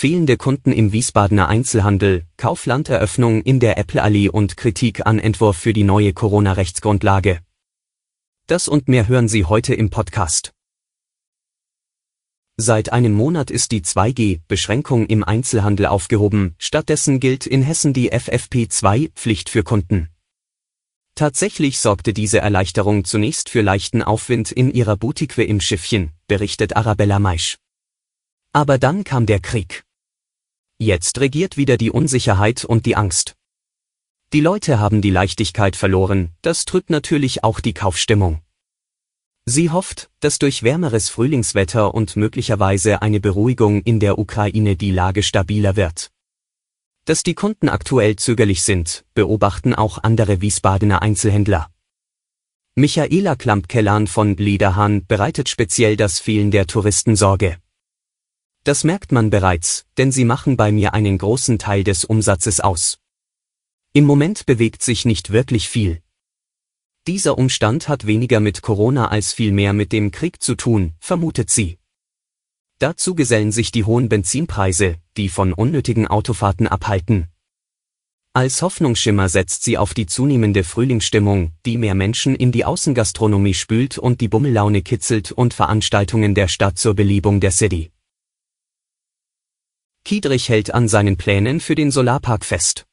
Fehlende 0.00 0.36
Kunden 0.36 0.70
im 0.70 0.92
Wiesbadener 0.92 1.48
Einzelhandel, 1.48 2.24
Kauflanderöffnung 2.36 3.42
in 3.42 3.58
der 3.58 3.78
Apple-Allee 3.78 4.28
und 4.28 4.56
Kritik 4.56 5.04
an 5.04 5.18
Entwurf 5.18 5.56
für 5.56 5.72
die 5.72 5.82
neue 5.82 6.12
Corona-Rechtsgrundlage. 6.12 7.40
Das 8.46 8.68
und 8.68 8.86
mehr 8.86 9.08
hören 9.08 9.26
Sie 9.26 9.44
heute 9.44 9.74
im 9.74 9.90
Podcast. 9.90 10.52
Seit 12.56 12.92
einem 12.92 13.12
Monat 13.12 13.50
ist 13.50 13.72
die 13.72 13.80
2G-Beschränkung 13.80 15.06
im 15.06 15.24
Einzelhandel 15.24 15.86
aufgehoben, 15.86 16.54
stattdessen 16.58 17.18
gilt 17.18 17.44
in 17.44 17.62
Hessen 17.62 17.92
die 17.92 18.12
FFP2-Pflicht 18.12 19.48
für 19.48 19.64
Kunden. 19.64 20.10
Tatsächlich 21.16 21.80
sorgte 21.80 22.12
diese 22.12 22.38
Erleichterung 22.38 23.04
zunächst 23.04 23.48
für 23.48 23.62
leichten 23.62 24.04
Aufwind 24.04 24.52
in 24.52 24.70
ihrer 24.70 24.96
Boutique 24.96 25.38
im 25.38 25.60
Schiffchen, 25.60 26.12
berichtet 26.28 26.76
Arabella 26.76 27.18
Maisch. 27.18 27.56
Aber 28.52 28.78
dann 28.78 29.02
kam 29.02 29.26
der 29.26 29.40
Krieg. 29.40 29.82
Jetzt 30.80 31.18
regiert 31.18 31.56
wieder 31.56 31.76
die 31.76 31.90
Unsicherheit 31.90 32.64
und 32.64 32.86
die 32.86 32.94
Angst. 32.94 33.34
Die 34.32 34.40
Leute 34.40 34.78
haben 34.78 35.02
die 35.02 35.10
Leichtigkeit 35.10 35.74
verloren, 35.74 36.30
das 36.40 36.66
trübt 36.66 36.88
natürlich 36.88 37.42
auch 37.42 37.58
die 37.58 37.74
Kaufstimmung. 37.74 38.42
Sie 39.44 39.70
hofft, 39.70 40.08
dass 40.20 40.38
durch 40.38 40.62
wärmeres 40.62 41.08
Frühlingswetter 41.08 41.94
und 41.94 42.14
möglicherweise 42.14 43.02
eine 43.02 43.18
Beruhigung 43.18 43.82
in 43.82 43.98
der 43.98 44.18
Ukraine 44.18 44.76
die 44.76 44.92
Lage 44.92 45.24
stabiler 45.24 45.74
wird. 45.74 46.12
Dass 47.06 47.24
die 47.24 47.34
Kunden 47.34 47.68
aktuell 47.68 48.14
zögerlich 48.16 48.62
sind, 48.62 49.04
beobachten 49.14 49.74
auch 49.74 49.98
andere 50.02 50.42
Wiesbadener 50.42 51.02
Einzelhändler. 51.02 51.70
Michaela 52.76 53.34
Klamp-Kellan 53.34 54.06
von 54.06 54.36
Liederhahn 54.36 55.06
bereitet 55.06 55.48
speziell 55.48 55.96
das 55.96 56.20
Fehlen 56.20 56.52
der 56.52 56.68
Touristen 56.68 57.16
Sorge. 57.16 57.56
Das 58.64 58.84
merkt 58.84 59.12
man 59.12 59.30
bereits, 59.30 59.86
denn 59.96 60.12
sie 60.12 60.24
machen 60.24 60.56
bei 60.56 60.72
mir 60.72 60.94
einen 60.94 61.18
großen 61.18 61.58
Teil 61.58 61.84
des 61.84 62.04
Umsatzes 62.04 62.60
aus. 62.60 62.98
Im 63.92 64.04
Moment 64.04 64.46
bewegt 64.46 64.82
sich 64.82 65.04
nicht 65.04 65.32
wirklich 65.32 65.68
viel. 65.68 66.02
Dieser 67.06 67.38
Umstand 67.38 67.88
hat 67.88 68.06
weniger 68.06 68.38
mit 68.38 68.60
Corona 68.60 69.08
als 69.08 69.32
vielmehr 69.32 69.72
mit 69.72 69.92
dem 69.92 70.10
Krieg 70.10 70.42
zu 70.42 70.54
tun, 70.54 70.92
vermutet 71.00 71.48
sie. 71.48 71.78
Dazu 72.78 73.14
gesellen 73.14 73.50
sich 73.50 73.72
die 73.72 73.84
hohen 73.84 74.08
Benzinpreise, 74.08 74.96
die 75.16 75.30
von 75.30 75.52
unnötigen 75.52 76.06
Autofahrten 76.06 76.68
abhalten. 76.68 77.28
Als 78.34 78.62
Hoffnungsschimmer 78.62 79.28
setzt 79.28 79.64
sie 79.64 79.78
auf 79.78 79.94
die 79.94 80.06
zunehmende 80.06 80.62
Frühlingsstimmung, 80.62 81.52
die 81.66 81.78
mehr 81.78 81.94
Menschen 81.94 82.36
in 82.36 82.52
die 82.52 82.64
Außengastronomie 82.64 83.54
spült 83.54 83.98
und 83.98 84.20
die 84.20 84.28
Bummellaune 84.28 84.82
kitzelt 84.82 85.32
und 85.32 85.54
Veranstaltungen 85.54 86.34
der 86.34 86.46
Stadt 86.46 86.78
zur 86.78 86.94
Belebung 86.94 87.40
der 87.40 87.50
City. 87.50 87.90
Kiedrich 90.08 90.48
hält 90.48 90.72
an 90.72 90.88
seinen 90.88 91.18
Plänen 91.18 91.60
für 91.60 91.74
den 91.74 91.90
Solarpark 91.90 92.42
fest. 92.42 92.86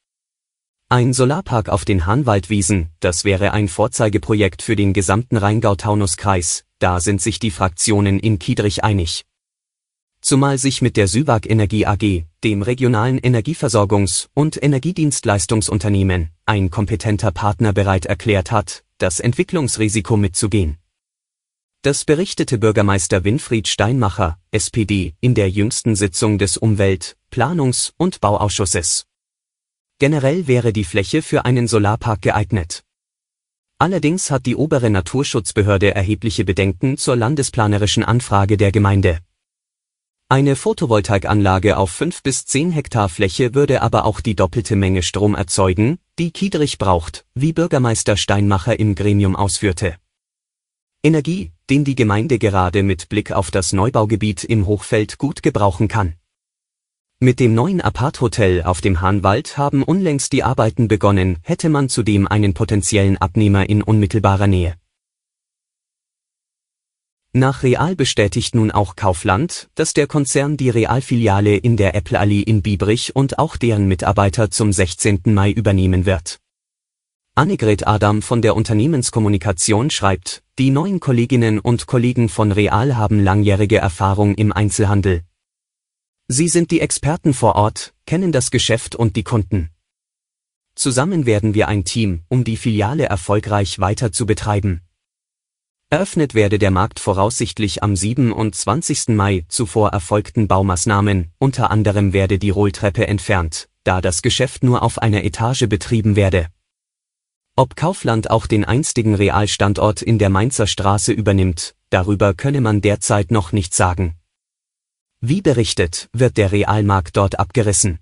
Ein 0.90 1.14
Solarpark 1.14 1.70
auf 1.70 1.86
den 1.86 2.04
Hahnwaldwiesen, 2.04 2.90
das 3.00 3.24
wäre 3.24 3.52
ein 3.52 3.68
Vorzeigeprojekt 3.68 4.60
für 4.60 4.76
den 4.76 4.92
gesamten 4.92 5.38
Rheingau-Taunus-Kreis, 5.38 6.64
da 6.78 7.00
sind 7.00 7.22
sich 7.22 7.38
die 7.38 7.50
Fraktionen 7.50 8.20
in 8.20 8.38
Kiedrich 8.38 8.84
einig. 8.84 9.24
Zumal 10.20 10.58
sich 10.58 10.82
mit 10.82 10.98
der 10.98 11.08
Süwag 11.08 11.48
Energie 11.48 11.86
AG, 11.86 12.26
dem 12.44 12.60
regionalen 12.60 13.18
Energieversorgungs- 13.18 14.28
und 14.34 14.62
Energiedienstleistungsunternehmen, 14.62 16.32
ein 16.44 16.68
kompetenter 16.68 17.30
Partner 17.30 17.72
bereit 17.72 18.04
erklärt 18.04 18.52
hat, 18.52 18.84
das 18.98 19.20
Entwicklungsrisiko 19.20 20.18
mitzugehen. 20.18 20.76
Das 21.86 22.04
berichtete 22.04 22.58
Bürgermeister 22.58 23.22
Winfried 23.22 23.68
Steinmacher, 23.68 24.40
SPD, 24.50 25.14
in 25.20 25.36
der 25.36 25.48
jüngsten 25.48 25.94
Sitzung 25.94 26.36
des 26.36 26.56
Umwelt-, 26.56 27.16
Planungs- 27.30 27.92
und 27.96 28.20
Bauausschusses. 28.20 29.06
Generell 30.00 30.48
wäre 30.48 30.72
die 30.72 30.82
Fläche 30.82 31.22
für 31.22 31.44
einen 31.44 31.68
Solarpark 31.68 32.22
geeignet. 32.22 32.82
Allerdings 33.78 34.32
hat 34.32 34.46
die 34.46 34.56
obere 34.56 34.90
Naturschutzbehörde 34.90 35.94
erhebliche 35.94 36.44
Bedenken 36.44 36.98
zur 36.98 37.14
landesplanerischen 37.14 38.02
Anfrage 38.02 38.56
der 38.56 38.72
Gemeinde. 38.72 39.20
Eine 40.28 40.56
Photovoltaikanlage 40.56 41.76
auf 41.76 41.92
5 41.92 42.24
bis 42.24 42.46
10 42.46 42.72
Hektar 42.72 43.08
Fläche 43.08 43.54
würde 43.54 43.82
aber 43.82 44.06
auch 44.06 44.20
die 44.20 44.34
doppelte 44.34 44.74
Menge 44.74 45.04
Strom 45.04 45.36
erzeugen, 45.36 46.00
die 46.18 46.32
Kiedrich 46.32 46.78
braucht, 46.78 47.24
wie 47.36 47.52
Bürgermeister 47.52 48.16
Steinmacher 48.16 48.76
im 48.76 48.96
Gremium 48.96 49.36
ausführte. 49.36 49.94
Energie, 51.06 51.52
den 51.70 51.84
die 51.84 51.94
Gemeinde 51.94 52.40
gerade 52.40 52.82
mit 52.82 53.08
Blick 53.08 53.30
auf 53.30 53.52
das 53.52 53.72
Neubaugebiet 53.72 54.42
im 54.42 54.66
Hochfeld 54.66 55.18
gut 55.18 55.40
gebrauchen 55.40 55.86
kann. 55.86 56.14
Mit 57.20 57.38
dem 57.38 57.54
neuen 57.54 57.80
Apart-Hotel 57.80 58.64
auf 58.64 58.80
dem 58.80 59.00
Hahnwald 59.00 59.56
haben 59.56 59.84
unlängst 59.84 60.32
die 60.32 60.42
Arbeiten 60.42 60.88
begonnen, 60.88 61.38
hätte 61.42 61.68
man 61.68 61.88
zudem 61.88 62.26
einen 62.26 62.54
potenziellen 62.54 63.18
Abnehmer 63.18 63.68
in 63.68 63.82
unmittelbarer 63.82 64.48
Nähe. 64.48 64.74
Nach 67.32 67.62
Real 67.62 67.94
bestätigt 67.94 68.56
nun 68.56 68.72
auch 68.72 68.96
Kaufland, 68.96 69.68
dass 69.76 69.92
der 69.92 70.08
Konzern 70.08 70.56
die 70.56 70.70
Realfiliale 70.70 71.56
in 71.56 71.76
der 71.76 71.94
Apple-Allee 71.94 72.40
in 72.40 72.62
Biebrich 72.62 73.14
und 73.14 73.38
auch 73.38 73.56
deren 73.56 73.86
Mitarbeiter 73.86 74.50
zum 74.50 74.72
16. 74.72 75.20
Mai 75.26 75.52
übernehmen 75.52 76.04
wird. 76.04 76.40
Annegret 77.38 77.86
Adam 77.86 78.22
von 78.22 78.40
der 78.40 78.56
Unternehmenskommunikation 78.56 79.90
schreibt, 79.90 80.42
die 80.58 80.70
neuen 80.70 81.00
Kolleginnen 81.00 81.58
und 81.58 81.86
Kollegen 81.86 82.30
von 82.30 82.50
Real 82.50 82.96
haben 82.96 83.22
langjährige 83.22 83.76
Erfahrung 83.76 84.36
im 84.36 84.54
Einzelhandel. 84.54 85.20
Sie 86.28 86.48
sind 86.48 86.70
die 86.70 86.80
Experten 86.80 87.34
vor 87.34 87.56
Ort, 87.56 87.92
kennen 88.06 88.32
das 88.32 88.50
Geschäft 88.50 88.94
und 88.94 89.16
die 89.16 89.22
Kunden. 89.22 89.68
Zusammen 90.76 91.26
werden 91.26 91.52
wir 91.52 91.68
ein 91.68 91.84
Team, 91.84 92.22
um 92.28 92.42
die 92.42 92.56
Filiale 92.56 93.04
erfolgreich 93.04 93.80
weiter 93.80 94.12
zu 94.12 94.24
betreiben. 94.24 94.80
Eröffnet 95.90 96.32
werde 96.32 96.58
der 96.58 96.70
Markt 96.70 97.00
voraussichtlich 97.00 97.82
am 97.82 97.96
27. 97.96 99.08
Mai, 99.08 99.44
zuvor 99.48 99.90
erfolgten 99.90 100.48
Baumaßnahmen, 100.48 101.32
unter 101.36 101.70
anderem 101.70 102.14
werde 102.14 102.38
die 102.38 102.48
Rolltreppe 102.48 103.06
entfernt, 103.06 103.68
da 103.84 104.00
das 104.00 104.22
Geschäft 104.22 104.64
nur 104.64 104.82
auf 104.82 104.96
einer 105.02 105.22
Etage 105.22 105.66
betrieben 105.68 106.16
werde. 106.16 106.48
Ob 107.58 107.74
Kaufland 107.74 108.30
auch 108.30 108.46
den 108.46 108.66
einstigen 108.66 109.14
Realstandort 109.14 110.02
in 110.02 110.18
der 110.18 110.28
Mainzer 110.28 110.66
Straße 110.66 111.10
übernimmt, 111.10 111.74
darüber 111.88 112.34
könne 112.34 112.60
man 112.60 112.82
derzeit 112.82 113.30
noch 113.30 113.50
nicht 113.50 113.72
sagen. 113.72 114.14
Wie 115.22 115.40
berichtet, 115.40 116.10
wird 116.12 116.36
der 116.36 116.52
Realmarkt 116.52 117.16
dort 117.16 117.38
abgerissen. 117.38 117.98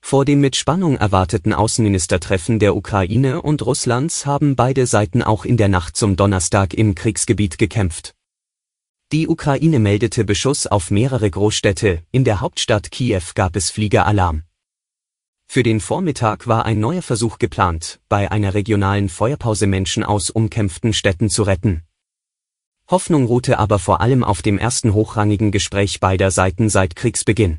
Vor 0.00 0.24
dem 0.24 0.40
mit 0.40 0.54
Spannung 0.54 0.96
erwarteten 0.96 1.52
Außenministertreffen 1.52 2.60
der 2.60 2.76
Ukraine 2.76 3.42
und 3.42 3.66
Russlands 3.66 4.24
haben 4.24 4.54
beide 4.54 4.86
Seiten 4.86 5.20
auch 5.20 5.44
in 5.44 5.56
der 5.56 5.68
Nacht 5.68 5.96
zum 5.96 6.14
Donnerstag 6.14 6.74
im 6.74 6.94
Kriegsgebiet 6.94 7.58
gekämpft. 7.58 8.14
Die 9.10 9.26
Ukraine 9.26 9.80
meldete 9.80 10.24
Beschuss 10.24 10.68
auf 10.68 10.92
mehrere 10.92 11.28
Großstädte, 11.28 12.04
in 12.12 12.22
der 12.22 12.40
Hauptstadt 12.40 12.92
Kiew 12.92 13.22
gab 13.34 13.56
es 13.56 13.70
Fliegeralarm. 13.70 14.44
Für 15.54 15.62
den 15.62 15.80
Vormittag 15.80 16.46
war 16.46 16.64
ein 16.64 16.80
neuer 16.80 17.02
Versuch 17.02 17.36
geplant, 17.36 18.00
bei 18.08 18.30
einer 18.30 18.54
regionalen 18.54 19.10
Feuerpause 19.10 19.66
Menschen 19.66 20.02
aus 20.02 20.30
umkämpften 20.30 20.94
Städten 20.94 21.28
zu 21.28 21.42
retten. 21.42 21.82
Hoffnung 22.88 23.26
ruhte 23.26 23.58
aber 23.58 23.78
vor 23.78 24.00
allem 24.00 24.24
auf 24.24 24.40
dem 24.40 24.56
ersten 24.56 24.94
hochrangigen 24.94 25.52
Gespräch 25.52 26.00
beider 26.00 26.30
Seiten 26.30 26.70
seit 26.70 26.96
Kriegsbeginn. 26.96 27.58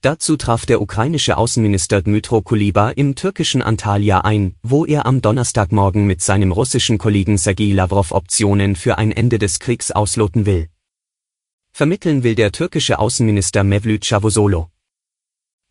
Dazu 0.00 0.36
traf 0.36 0.66
der 0.66 0.82
ukrainische 0.82 1.36
Außenminister 1.36 2.02
Dmytro 2.02 2.42
Kuleba 2.42 2.90
im 2.90 3.14
türkischen 3.14 3.62
Antalya 3.62 4.22
ein, 4.22 4.56
wo 4.64 4.84
er 4.84 5.06
am 5.06 5.22
Donnerstagmorgen 5.22 6.08
mit 6.08 6.22
seinem 6.22 6.50
russischen 6.50 6.98
Kollegen 6.98 7.38
Sergei 7.38 7.70
Lavrov 7.72 8.10
Optionen 8.10 8.74
für 8.74 8.98
ein 8.98 9.12
Ende 9.12 9.38
des 9.38 9.60
Kriegs 9.60 9.92
ausloten 9.92 10.44
will. 10.44 10.68
Vermitteln 11.70 12.24
will 12.24 12.34
der 12.34 12.50
türkische 12.50 12.98
Außenminister 12.98 13.62
Mevlüt 13.62 14.08
Cavusoglu. 14.08 14.66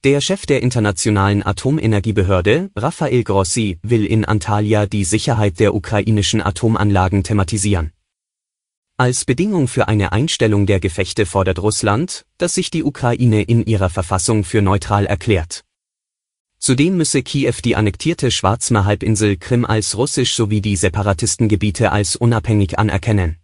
Der 0.05 0.21
Chef 0.21 0.45
der 0.45 0.63
Internationalen 0.63 1.45
Atomenergiebehörde, 1.45 2.71
Rafael 2.73 3.21
Grossi, 3.25 3.79
will 3.83 4.05
in 4.05 4.23
Antalya 4.23 4.85
die 4.85 5.03
Sicherheit 5.03 5.59
der 5.59 5.75
ukrainischen 5.75 6.41
Atomanlagen 6.41 7.25
thematisieren. 7.25 7.91
Als 8.95 9.25
Bedingung 9.25 9.67
für 9.67 9.89
eine 9.89 10.13
Einstellung 10.13 10.65
der 10.67 10.79
Gefechte 10.79 11.25
fordert 11.25 11.59
Russland, 11.59 12.25
dass 12.37 12.53
sich 12.53 12.71
die 12.71 12.85
Ukraine 12.85 13.41
in 13.41 13.65
ihrer 13.65 13.89
Verfassung 13.89 14.45
für 14.45 14.61
neutral 14.61 15.05
erklärt. 15.05 15.65
Zudem 16.59 16.95
müsse 16.95 17.21
Kiew 17.21 17.55
die 17.61 17.75
annektierte 17.75 18.31
Schwarzmeerhalbinsel 18.31 19.35
Krim 19.35 19.65
als 19.65 19.97
russisch 19.97 20.33
sowie 20.33 20.61
die 20.61 20.77
Separatistengebiete 20.77 21.91
als 21.91 22.15
unabhängig 22.15 22.79
anerkennen. 22.79 23.35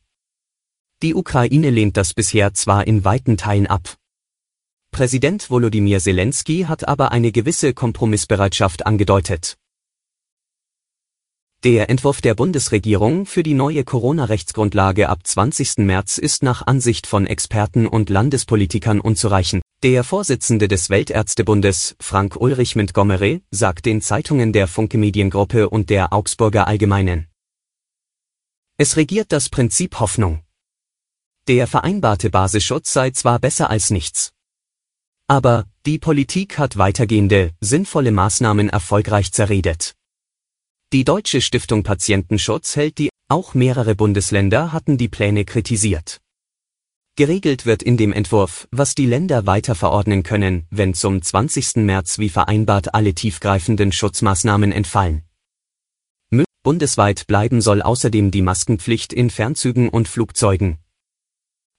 Die 1.03 1.15
Ukraine 1.15 1.69
lehnt 1.69 1.97
das 1.97 2.13
bisher 2.13 2.53
zwar 2.53 2.87
in 2.87 3.03
weiten 3.03 3.35
Teilen 3.35 3.67
ab. 3.67 3.97
Präsident 4.95 5.51
Volodymyr 5.51 5.99
Zelensky 5.99 6.67
hat 6.69 6.87
aber 6.87 7.11
eine 7.11 7.33
gewisse 7.33 7.73
Kompromissbereitschaft 7.73 8.85
angedeutet. 8.85 9.57
Der 11.65 11.89
Entwurf 11.89 12.21
der 12.21 12.33
Bundesregierung 12.33 13.25
für 13.25 13.43
die 13.43 13.55
neue 13.55 13.83
Corona-Rechtsgrundlage 13.83 15.09
ab 15.09 15.27
20. 15.27 15.79
März 15.79 16.17
ist 16.17 16.43
nach 16.43 16.65
Ansicht 16.65 17.07
von 17.07 17.27
Experten 17.27 17.87
und 17.87 18.09
Landespolitikern 18.09 19.01
unzureichend. 19.01 19.63
Der 19.83 20.05
Vorsitzende 20.05 20.69
des 20.69 20.89
Weltärztebundes, 20.89 21.97
Frank 21.99 22.37
Ulrich 22.37 22.77
Montgomery, 22.77 23.41
sagt 23.51 23.85
den 23.85 24.01
Zeitungen 24.01 24.53
der 24.53 24.69
Funke 24.69 24.97
Mediengruppe 24.97 25.69
und 25.69 25.89
der 25.89 26.13
Augsburger 26.13 26.67
Allgemeinen. 26.67 27.27
Es 28.77 28.95
regiert 28.95 29.33
das 29.33 29.49
Prinzip 29.49 29.99
Hoffnung. 29.99 30.45
Der 31.49 31.67
vereinbarte 31.67 32.29
Basisschutz 32.29 32.93
sei 32.93 33.11
zwar 33.11 33.39
besser 33.39 33.69
als 33.69 33.89
nichts. 33.89 34.34
Aber 35.27 35.65
die 35.87 35.97
Politik 35.97 36.59
hat 36.59 36.77
weitergehende, 36.77 37.51
sinnvolle 37.59 38.11
Maßnahmen 38.11 38.69
erfolgreich 38.69 39.31
zerredet. 39.31 39.95
Die 40.93 41.03
Deutsche 41.03 41.41
Stiftung 41.41 41.81
Patientenschutz 41.81 42.75
hält 42.75 42.99
die, 42.99 43.09
auch 43.27 43.55
mehrere 43.55 43.95
Bundesländer 43.95 44.71
hatten 44.71 44.99
die 44.99 45.07
Pläne 45.07 45.43
kritisiert. 45.43 46.21
Geregelt 47.15 47.65
wird 47.65 47.81
in 47.81 47.97
dem 47.97 48.13
Entwurf, 48.13 48.67
was 48.71 48.93
die 48.93 49.07
Länder 49.07 49.47
weiter 49.47 49.73
verordnen 49.73 50.21
können, 50.21 50.67
wenn 50.69 50.93
zum 50.93 51.21
20. 51.21 51.77
März 51.77 52.19
wie 52.19 52.29
vereinbart 52.29 52.93
alle 52.93 53.15
tiefgreifenden 53.15 53.91
Schutzmaßnahmen 53.91 54.71
entfallen. 54.71 55.23
Bundesweit 56.65 57.27
bleiben 57.27 57.61
soll 57.61 57.83
außerdem 57.83 58.31
die 58.31 58.41
Maskenpflicht 58.41 59.13
in 59.13 59.29
Fernzügen 59.29 59.87
und 59.87 60.07
Flugzeugen, 60.07 60.79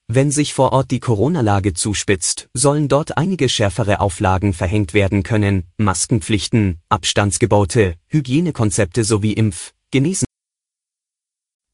wenn 0.09 0.31
sich 0.31 0.53
vor 0.53 0.71
Ort 0.71 0.91
die 0.91 1.01
Corona-Lage 1.01 1.73
zuspitzt, 1.73 2.49
sollen 2.53 2.87
dort 2.87 3.17
einige 3.17 3.49
schärfere 3.49 3.99
Auflagen 3.99 4.53
verhängt 4.53 4.93
werden 4.93 5.21
können, 5.23 5.65
Maskenpflichten, 5.77 6.79
Abstandsgebote, 6.87 7.95
Hygienekonzepte 8.07 9.03
sowie 9.03 9.33
Impf-, 9.33 9.73
Genesen. 9.91 10.25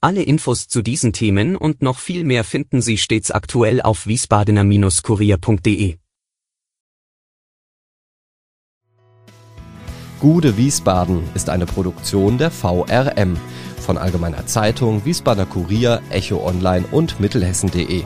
Alle 0.02 0.24
Infos 0.24 0.68
zu 0.68 0.82
diesen 0.82 1.14
Themen 1.14 1.56
und 1.56 1.82
noch 1.82 2.00
viel 2.00 2.24
mehr 2.24 2.44
finden 2.44 2.82
Sie 2.82 2.98
stets 2.98 3.32
aktuell 3.32 3.82
auf 3.82 4.08
wiesbadener-kurier.de. 4.08 5.98
Gude 10.20 10.58
Wiesbaden 10.58 11.22
ist 11.36 11.50
eine 11.50 11.66
Produktion 11.66 12.38
der 12.38 12.50
VRM 12.50 13.38
von 13.84 13.98
Allgemeiner 13.98 14.46
Zeitung, 14.48 15.06
Wiesbadener 15.06 15.46
Kurier, 15.46 16.02
Echo 16.10 16.46
Online 16.48 16.86
und 16.92 17.20
Mittelhessen.de. 17.20 18.06